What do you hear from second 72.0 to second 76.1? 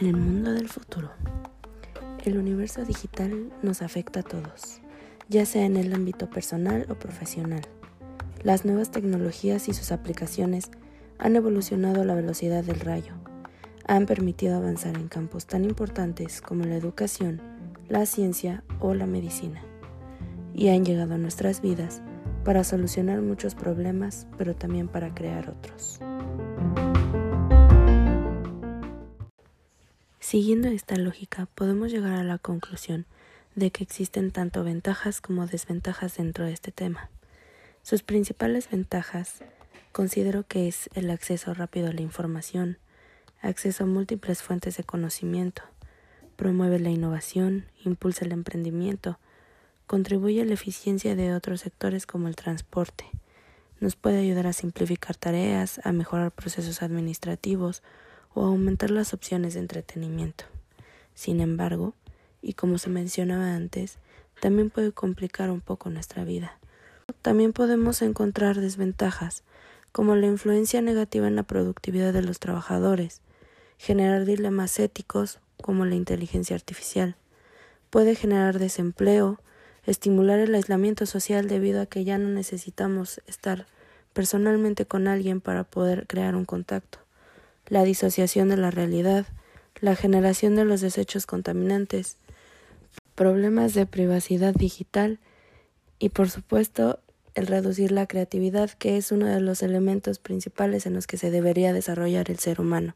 de los trabajadores, generar dilemas éticos, como la